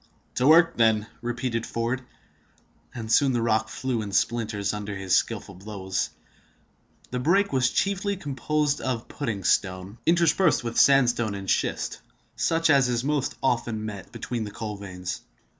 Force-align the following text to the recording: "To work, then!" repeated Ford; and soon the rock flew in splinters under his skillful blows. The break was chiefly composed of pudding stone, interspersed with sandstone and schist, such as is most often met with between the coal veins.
"To 0.33 0.47
work, 0.47 0.77
then!" 0.77 1.05
repeated 1.21 1.63
Ford; 1.63 2.01
and 2.95 3.11
soon 3.11 3.33
the 3.33 3.41
rock 3.43 3.69
flew 3.69 4.01
in 4.01 4.11
splinters 4.13 4.73
under 4.73 4.95
his 4.95 5.13
skillful 5.15 5.53
blows. 5.53 6.09
The 7.11 7.19
break 7.19 7.53
was 7.53 7.69
chiefly 7.69 8.17
composed 8.17 8.81
of 8.81 9.07
pudding 9.07 9.43
stone, 9.43 9.99
interspersed 10.07 10.63
with 10.63 10.79
sandstone 10.79 11.35
and 11.35 11.47
schist, 11.47 12.01
such 12.35 12.71
as 12.71 12.89
is 12.89 13.03
most 13.03 13.35
often 13.43 13.85
met 13.85 14.05
with 14.05 14.11
between 14.11 14.43
the 14.43 14.49
coal 14.49 14.75
veins. 14.75 15.21